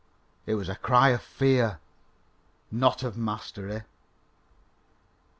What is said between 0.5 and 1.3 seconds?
was a cry of